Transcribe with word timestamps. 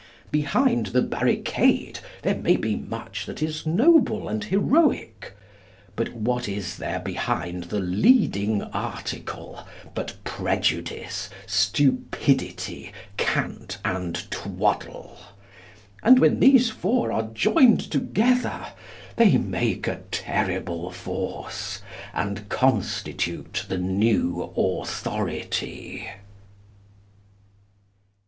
Behind 0.31 0.87
the 0.87 1.03
barricade 1.03 1.99
there 2.23 2.33
may 2.33 2.55
be 2.55 2.75
much 2.75 3.27
that 3.27 3.43
is 3.43 3.67
noble 3.67 4.27
and 4.27 4.43
heroic. 4.43 5.37
But 5.95 6.11
what 6.13 6.49
is 6.49 6.77
there 6.77 6.99
behind 7.01 7.65
the 7.65 7.79
leading 7.81 8.63
article 8.63 9.63
but 9.93 10.15
prejudice, 10.23 11.29
stupidity, 11.45 12.91
cant, 13.15 13.77
and 13.85 14.15
twaddle? 14.31 15.17
And 16.01 16.17
when 16.17 16.39
these 16.39 16.71
four 16.71 17.11
are 17.11 17.29
joined 17.31 17.81
together 17.91 18.73
they 19.17 19.37
make 19.37 19.87
a 19.87 20.01
terrible 20.09 20.89
force, 20.89 21.79
and 22.11 22.49
constitute 22.49 23.67
the 23.69 23.77
new 23.77 24.51
authority. 24.57 26.09